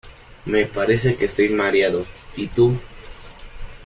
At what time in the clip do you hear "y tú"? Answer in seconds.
2.35-2.73